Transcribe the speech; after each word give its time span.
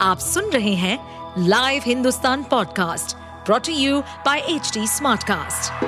आप 0.00 0.18
सुन 0.18 0.50
रहे 0.50 0.74
हैं 0.74 0.98
live 1.48 1.82
Hindustan 1.86 2.42
podcast 2.44 3.16
brought to 3.46 3.72
you 3.72 4.00
by 4.00 4.38
H 4.38 4.72
Smartcast. 4.78 5.84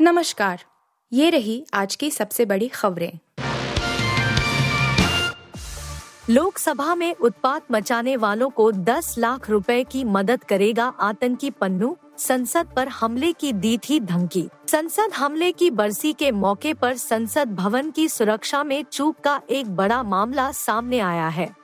नमस्कार, 0.00 0.64
ये 1.12 1.30
रही 1.30 1.64
आज 1.74 1.96
की 1.96 2.10
सबसे 2.10 2.44
बड़ी 2.44 2.68
खबरें 2.68 3.18
लोकसभा 6.30 6.94
में 6.94 7.14
उत्पात 7.14 7.62
मचाने 7.72 8.16
वालों 8.16 8.50
को 8.50 8.72
10 8.72 9.14
लाख 9.18 9.50
रुपए 9.50 9.84
की 9.84 10.04
मदद 10.04 10.44
करेगा 10.44 10.84
आतंकी 11.00 11.50
पन्नू। 11.50 11.96
संसद 12.18 12.68
पर 12.76 12.88
हमले 12.88 13.32
की 13.32 13.52
दी 13.52 13.78
थी 13.78 14.00
धमकी। 14.00 14.48
संसद 14.68 15.12
हमले 15.16 15.52
की 15.52 15.70
बरसी 15.70 16.12
के 16.12 16.30
मौके 16.30 16.74
पर 16.74 16.96
संसद 16.96 17.54
भवन 17.54 17.90
की 17.90 18.08
सुरक्षा 18.08 18.64
में 18.64 18.84
चूक 18.92 19.16
का 19.24 19.40
एक 19.50 19.76
बड़ा 19.76 20.02
मामला 20.02 20.52
सामने 20.52 20.98
आया 20.98 21.28
है। 21.28 21.56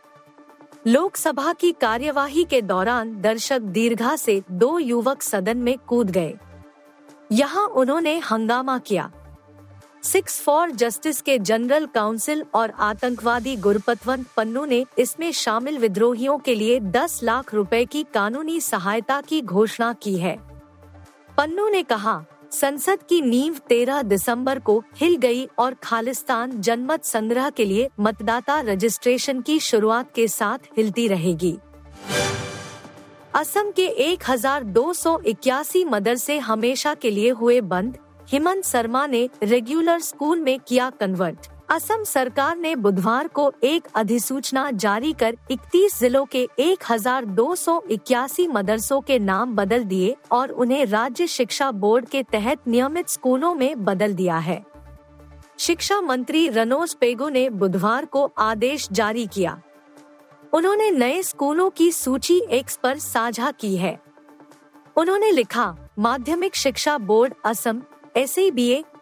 लोकसभा 0.87 1.53
की 1.53 1.73
कार्यवाही 1.73 2.45
के 2.45 2.63
दौरान 2.63 3.21
दर्शक 3.21 3.59
दीर्घा 3.59 4.17
से 4.17 4.43
दो 4.51 4.79
युवक 4.79 5.23
सदन 5.23 5.59
में 5.59 5.79
कूद 5.79 6.11
गए। 6.11 6.35
यहाँ 7.33 7.67
उन्होंने 7.67 8.19
हंगामा 8.19 8.79
किया। 8.79 9.11
सिक्स 10.13 10.41
फॉर 10.41 10.71
जस्टिस 10.71 11.21
के 11.21 11.39
जनरल 11.39 11.87
काउंसिल 11.87 12.45
और 12.55 12.71
आतंकवादी 12.71 13.57
गुरपतवंत 13.57 14.27
पन्नू 14.37 14.65
ने 14.65 14.87
इसमें 14.99 15.33
शामिल 15.33 15.79
विद्रोहियों 15.79 16.39
के 16.39 16.55
लिए 16.55 16.81
10 16.81 17.23
लाख 17.23 17.55
रुपए 17.55 17.85
की 17.85 18.03
कानूनी 18.15 18.61
सहायता 18.61 19.21
की 19.21 19.43
घोषणा 19.43 19.93
की 19.93 20.17
है। 20.19 20.37
पन्नू 21.37 21.69
ने 21.69 21.83
कहा, 21.83 22.25
संसद 22.53 23.03
की 23.03 23.21
नींव 23.23 23.59
13 23.69 24.03
दिसंबर 24.03 24.59
को 24.59 24.83
हिल 24.97 25.17
गई 25.17 25.49
और 25.59 25.75
खालिस्तान 25.75 26.61
जनमत 26.61 27.05
संग्रह 27.05 27.51
के 27.51 27.65
लिए 27.65 27.89
मतदाता 28.01 28.61
रजिस्ट्रेशन 28.61 29.41
की 29.41 29.61
शुरुआत 29.61 30.13
के 30.15 30.29
साथ 30.29 30.59
हिलती 30.77 31.09
रहेगी। 31.09 31.59
असम 33.35 33.71
के 33.71 33.87
इक्यासी 35.25 35.85
मदरसे 35.85 36.39
हमेशा 36.39 36.95
के 36.95 37.11
लिए 37.11 37.31
हुए 37.31 37.61
बंद 37.61 37.99
हेमंत 38.29 38.65
शर्मा 38.65 39.07
ने 39.07 39.29
रेगुलर 39.43 40.01
स्कूल 40.01 40.41
में 40.41 40.59
किया 40.61 40.89
कन्वर्ट। 40.91 41.47
असम 41.71 42.03
सरकार 42.05 42.57
ने 42.57 42.75
बुधवार 42.77 43.29
को 43.29 43.53
एक 43.65 43.87
अधिसूचना 43.95 44.71
जारी 44.71 45.13
कर 45.13 45.37
31 45.51 45.99
जिलों 46.01 46.25
के 46.25 46.47
एक 46.59 46.85
हज़ार 46.91 47.25
दो 47.25 47.55
सौ 47.55 47.81
इक्यासी 47.91 48.47
मदरसों 48.47 49.01
के 49.01 49.19
नाम 49.19 49.57
बदल 49.57 49.85
दिए 49.85 50.15
और 50.31 50.51
उन्हें 50.51 50.85
राज्य 50.87 51.27
शिक्षा 51.27 51.71
बोर्ड 51.71 52.09
के 52.09 52.23
तहत 52.23 52.69
नियमित 52.69 53.09
स्कूलों 53.09 53.55
में 53.55 53.85
बदल 53.85 54.15
दिया 54.15 54.39
है। 54.39 54.63
शिक्षा 55.59 56.01
मंत्री 56.01 56.49
रनोज 56.49 56.95
पेगो 56.95 57.29
ने 57.29 57.49
बुधवार 57.51 58.05
को 58.05 58.31
आदेश 58.39 58.89
जारी 58.93 59.27
किया। 59.27 59.61
उन्होंने 60.53 60.91
नए 60.91 61.23
स्कूलों 61.23 61.71
की 61.71 61.93
सूची 61.93 62.41
एक्स 62.51 62.77
पर 62.77 62.99
साझा 62.99 63.51
की 63.51 63.77
है। 63.77 63.99
उन्होंने 64.97 65.31
लिखा, 65.31 65.75
माध्यमिक 65.99 66.57
शिक्षा 66.57 66.99
बोर्ड 66.99 67.35
असम 67.45 67.83
एस 68.19 68.35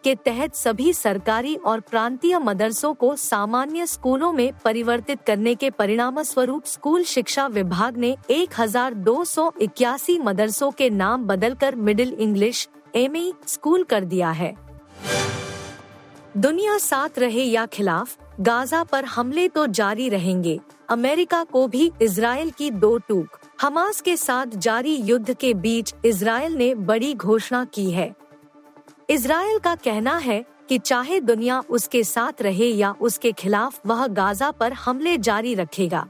के 0.03 0.13
तहत 0.15 0.55
सभी 0.55 0.91
सरकारी 0.93 1.55
और 1.65 1.79
प्रांतीय 1.79 2.37
मदरसों 2.39 2.93
को 2.93 3.15
सामान्य 3.15 3.85
स्कूलों 3.85 4.31
में 4.33 4.51
परिवर्तित 4.65 5.21
करने 5.27 5.53
के 5.55 5.69
परिणाम 5.69 6.21
स्वरूप 6.23 6.65
स्कूल 6.65 7.03
शिक्षा 7.03 7.45
विभाग 7.47 7.97
ने 7.97 8.15
एक 8.29 8.49
हज़ार 8.59 8.93
दो 8.93 9.23
सौ 9.25 9.51
इक्यासी 9.61 10.17
मदरसों 10.19 10.69
के 10.71 10.89
नाम 10.89 11.23
बदलकर 11.23 11.75
मिडिल 11.77 12.13
इंग्लिश, 12.13 12.67
एमई, 12.95 13.33
स्कूल 13.47 13.83
कर 13.83 14.05
दिया 14.05 14.31
है। 14.31 14.53
दुनिया 16.37 16.77
साथ 16.77 17.19
रहे 17.19 17.43
या 17.43 17.65
खिलाफ, 17.65 18.15
गाजा 18.41 18.83
पर 18.83 19.05
हमले 19.05 19.47
तो 19.47 19.65
जारी 19.67 20.09
रहेंगे। 20.09 20.59
अमेरिका 20.89 21.43
को 21.43 21.67
भी 21.67 21.91
इसराइल 22.01 22.51
की 22.51 22.69
दो 22.71 22.97
टूक। 22.97 23.39
हमास 23.61 24.01
के 24.01 24.15
साथ 24.17 24.55
जारी 24.59 24.95
युद्ध 24.95 25.33
के 25.33 25.53
बीच 25.55 25.93
इसराइल 26.05 26.55
ने 26.55 26.73
बड़ी 26.75 27.13
घोषणा 27.15 27.65
की 27.65 27.89
है। 27.91 28.13
इसराइल 29.09 29.57
का 29.59 29.73
कहना 29.75 30.15
है 30.17 30.43
कि 30.69 30.77
चाहे 30.79 31.19
दुनिया 31.19 31.59
उसके 31.69 32.03
साथ 32.03 32.41
रहे 32.41 32.65
या 32.65 32.91
उसके 33.01 33.31
खिलाफ 33.31 33.85
वह 33.85 34.05
गाजा 34.07 34.49
पर 34.51 34.73
हमले 34.73 35.17
जारी 35.17 35.53
रखेगा। 35.55 36.05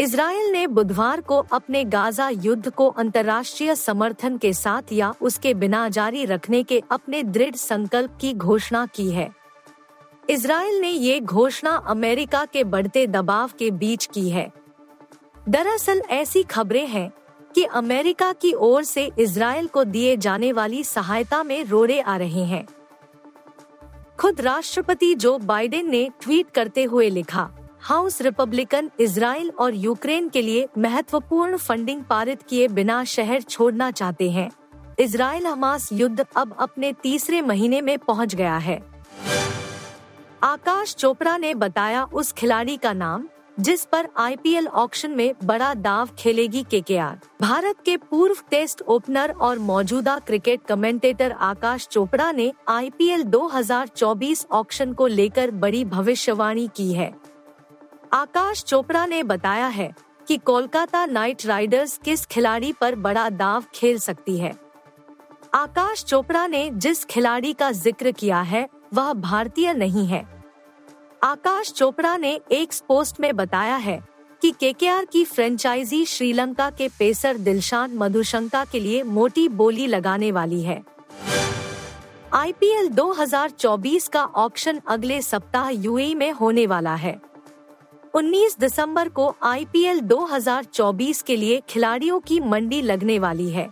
इसराइल 0.00 0.50
ने 0.52 0.66
बुधवार 0.66 1.20
को 1.20 1.38
अपने 1.52 1.84
गाजा 1.84 2.28
युद्ध 2.28 2.70
को 2.70 2.88
अंतर्राष्ट्रीय 2.88 3.74
समर्थन 3.74 4.36
के 4.38 4.52
साथ 4.52 4.92
या 4.92 5.12
उसके 5.20 5.54
बिना 5.54 5.88
जारी 5.88 6.24
रखने 6.24 6.62
के 6.62 6.82
अपने 6.90 7.22
दृढ़ 7.22 7.54
संकल्प 7.54 8.18
की 8.20 8.34
घोषणा 8.34 8.86
की 8.86 9.10
है। 9.10 9.30
इसराइल 10.30 10.80
ने 10.80 10.90
ये 10.90 11.18
घोषणा 11.20 11.76
अमेरिका 11.86 12.44
के 12.44 12.64
बढ़ते 12.64 13.06
दबाव 13.06 13.50
के 13.58 13.70
बीच 13.70 14.06
की 14.06 14.28
है। 14.30 14.50
दरअसल 15.48 16.02
ऐसी 16.10 16.42
खबरें 16.42 16.86
हैं 16.86 17.10
कि 17.54 17.64
अमेरिका 17.64 18.32
की 18.32 18.52
ओर 18.52 18.84
से 18.84 19.10
इसराइल 19.18 19.66
को 19.66 19.84
दिए 19.84 20.16
जाने 20.16 20.52
वाली 20.52 20.82
सहायता 20.84 21.42
में 21.42 21.64
रोड़े 21.64 22.00
आ 22.00 22.16
रहे 22.16 22.44
हैं। 22.44 22.66
खुद 24.20 24.40
राष्ट्रपति 24.40 25.14
जो 25.14 25.38
बाइडेन 25.38 25.90
ने 25.90 26.08
ट्वीट 26.22 26.50
करते 26.50 26.84
हुए 26.84 27.08
लिखा, 27.10 27.50
हाउस 27.80 28.20
रिपब्लिकन 28.20 28.90
इसराइल 29.00 29.50
और 29.50 29.74
यूक्रेन 29.74 30.28
के 30.28 30.42
लिए 30.42 30.68
महत्वपूर्ण 30.78 31.56
फंडिंग 31.56 32.02
पारित 32.04 32.42
किए 32.42 32.68
बिना 32.68 33.02
शहर 33.04 33.42
छोड़ना 33.42 33.90
चाहते 33.90 34.30
हैं। 34.30 34.50
इसराइल 34.98 35.46
हमास 35.46 35.88
युद्ध 35.92 36.24
अब 36.36 36.56
अपने 36.58 36.92
तीसरे 36.92 37.40
महीने 37.42 37.80
में 37.80 37.98
पहुँच 37.98 38.34
गया 38.34 38.56
है। 38.56 38.82
आकाश 40.42 40.94
चोपड़ा 40.94 41.36
ने 41.36 41.54
बताया 41.54 42.04
उस 42.04 42.32
खिलाड़ी 42.32 42.76
का 42.76 42.92
नाम। 42.92 43.28
जिस 43.60 43.84
पर 43.84 44.08
आईपीएल 44.16 44.66
ऑक्शन 44.66 45.10
में 45.10 45.34
बड़ा 45.44 45.74
दाव 45.74 46.08
खेलेगी 46.18 46.62
केकेआर। 46.62 47.18
भारत 47.40 47.76
के 47.84 47.96
पूर्व 47.96 48.36
टेस्ट 48.50 48.82
ओपनर 48.82 49.30
और 49.30 49.58
मौजूदा 49.58 50.18
क्रिकेट 50.18 50.64
कमेंटेटर 50.68 51.32
आकाश 51.32 51.86
चोपड़ा 51.86 52.32
ने 52.32 52.52
आईपीएल 52.68 53.22
2024 53.24 54.46
ऑक्शन 54.50 54.92
को 54.92 55.06
लेकर 55.06 55.50
बड़ी 55.50 55.84
भविष्यवाणी 55.84 56.68
की 56.76 56.92
है। 56.92 57.12
आकाश 58.12 58.64
चोपड़ा 58.64 59.06
ने 59.06 59.22
बताया 59.22 59.66
है 59.66 59.92
कि 60.28 60.36
कोलकाता 60.36 61.06
नाइट 61.06 61.46
राइडर्स 61.46 61.98
किस 62.04 62.26
खिलाड़ी 62.26 62.72
पर 62.72 62.94
बड़ा 62.94 63.28
दाव 63.30 63.64
खेल 63.74 63.98
सकती 63.98 64.38
है। 64.38 64.54
आकाश 65.54 66.04
चोपड़ा 66.04 66.46
ने 66.46 66.70
जिस 66.70 67.04
खिलाड़ी 67.04 67.52
का 67.52 67.70
ज़िक्र 67.72 68.10
किया 68.10 68.40
है, 68.40 68.68
वह 68.94 69.12
भारतीय 69.12 69.72
नहीं 69.72 70.06
है। 70.06 70.33
आकाश 71.24 71.72
चोपड़ा 71.72 72.16
ने 72.16 72.40
एक 72.52 72.72
पोस्ट 72.88 73.20
में 73.20 73.36
बताया 73.36 73.76
है 73.76 74.04
कि 74.42 74.50
केकेआर 74.60 75.04
की 75.04 75.24
फ्रेंचाइजी 75.24 76.04
श्रीलंका 76.04 76.70
के 76.70 76.88
पेसर 76.88 77.36
दिलशान 77.36 77.94
मधुशंका 77.94 78.64
के 78.64 78.80
लिए 78.80 79.02
मोटी 79.02 79.48
बोली 79.48 79.86
लगाने 79.86 80.32
वाली 80.32 80.62
है। 80.62 80.84
आईपीएल 82.32 82.88
2024 82.88 84.08
का 84.08 84.24
ऑक्शन 84.24 84.80
अगले 84.86 85.22
सप्ताह 85.22 85.68
यूएई 85.68 86.14
में 86.14 86.32
होने 86.32 86.66
वाला 86.66 86.94
है। 86.94 87.20
19 88.14 88.58
दिसंबर 88.58 89.08
को 89.08 89.36
आईपीएल 89.42 90.00
2024 90.00 91.22
के 91.22 91.36
लिए 91.36 91.62
खिलाड़ियों 91.68 92.20
की 92.20 92.40
मंडी 92.40 92.82
लगने 92.82 93.18
वाली 93.18 93.50
है। 93.50 93.70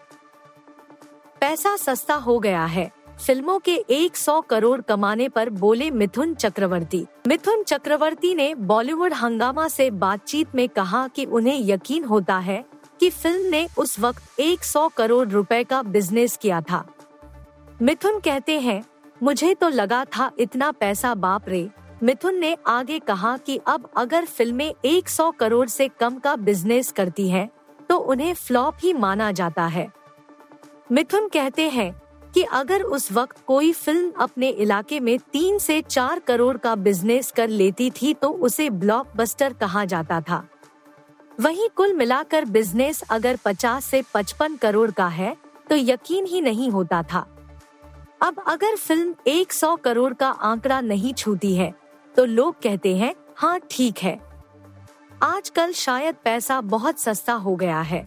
पैसा 1.41 1.77
सस्ता 1.77 2.15
हो 2.15 2.39
गया 2.39 2.65
है। 2.65 3.02
फ़िल्मों 3.23 3.59
के 3.59 3.75
100 3.91 4.41
करोड़ 4.41 4.81
कमाने 4.81 5.29
पर 5.29 5.51
बोले 5.51 5.91
मिथुन 5.91 6.35
चक्रवर्ती। 6.35 7.05
मिथुन 7.29 7.63
चक्रवर्ती 7.63 8.35
ने 8.35 8.55
बॉलीवुड 8.55 9.13
हंगामा 9.13 9.67
से 9.69 9.91
बातचीत 9.91 10.55
में 10.55 10.69
कहा 10.69 11.07
कि 11.09 11.25
उन्हें 11.25 11.61
यकीन 11.61 12.05
होता 12.05 12.39
है 12.39 12.65
कि 13.01 13.11
फ़िल्म 13.11 13.51
ने 13.51 13.69
उस 13.79 13.99
वक्त 14.01 14.41
100 14.41 14.89
करोड़ 14.89 15.29
रुपए 15.29 15.63
का 15.65 15.83
बिज़नेस 15.83 16.37
किया 16.37 16.61
था। 16.61 16.85
मिथुन 17.83 18.19
कहते 18.21 18.59
हैं 18.61 18.83
मुझे 19.23 19.55
तो 19.55 19.69
लगा 19.69 20.05
था 20.07 20.31
इतना 20.39 20.73
पैसा 20.73 21.15
बाप 21.15 21.49
रे। 21.49 21.69
मिथुन 22.03 22.39
ने 22.39 22.57
आगे 22.67 22.99
कहा 22.99 23.37
कि 23.37 23.61
अब 23.67 23.91
अगर 23.97 24.25
फ़िल्में 24.25 24.73
100 24.85 25.31
करोड़ 25.31 25.67
से 25.69 25.89
कम 26.01 26.19
का 26.19 26.37
बिज़नेस 26.37 26.93
करती 26.93 27.31
हैं, 27.31 27.49
तो 27.91 27.97
उन्हें 27.97 28.35
फ्लॉप 28.35 28.75
ही 28.83 28.93
माना 28.93 29.33
जाता 29.33 29.67
है। 29.67 29.91
मिथुन 30.93 31.29
कहते 31.29 31.69
हैं 31.71 32.02
कि 32.35 32.43
अगर 32.43 32.83
उस 32.83 33.11
वक्त 33.13 33.45
कोई 33.47 33.73
फ़िल्म 33.73 34.13
अपने 34.21 34.49
इलाके 34.49 35.01
में 35.01 35.19
तीन 35.33 35.59
से 35.59 35.81
चार 35.83 36.19
करोड़ 36.19 36.57
का 36.57 36.75
बिज़नेस 36.77 37.31
कर 37.31 37.49
लेती 37.49 37.91
थी 37.93 38.13
तो 38.15 38.29
उसे 38.29 38.69
ब्लॉकबस्टर 38.71 39.53
कहा 39.53 39.85
जाता 39.85 40.21
था। 40.21 40.47
वहीं 41.41 41.69
कुल 41.77 41.93
मिलाकर 41.93 42.45
बिज़नेस 42.45 43.03
अगर 43.11 43.37
50 43.37 43.81
से 43.81 44.03
55 44.15 44.57
करोड़ 44.59 44.91
का 44.91 45.07
है 45.09 45.37
तो 45.71 45.77
यकीन 45.77 46.27
ही 46.27 46.41
नहीं 46.41 46.71
होता 46.71 47.03
था। 47.03 47.27
अब 48.23 48.43
अगर 48.47 48.77
फ़िल्म 48.77 49.15
100 49.29 49.77
करोड़ 49.77 50.13
का 50.15 50.29
आंकड़ा 50.29 50.81
नहीं 50.81 51.15
छूती 51.15 51.55
है 51.55 51.73
तो 52.15 52.25
लोग 52.25 52.61
कहते 52.63 52.97
हैं 52.97 53.15
हाँ 53.37 53.59
ठीक 53.71 53.99
है। 53.99 54.19
आजकल 55.23 55.73
शायद 55.73 56.15
पैसा 56.25 56.61
बहुत 56.61 56.99
सस्ता 56.99 57.33
हो 57.35 57.55
गया 57.57 57.81
है। 57.81 58.07